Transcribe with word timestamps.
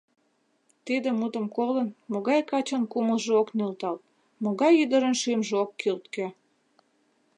Тиде 0.85 1.09
мутым 1.19 1.45
колын, 1.55 1.89
могай 2.11 2.41
качын 2.49 2.83
кумылжо 2.91 3.33
ок 3.41 3.49
нӧлталт, 3.57 4.01
могай 4.43 4.73
ӱдырын 4.83 5.15
шӱмжӧ 5.21 5.53
ок 5.63 5.71
кӱлткӧ! 5.81 6.27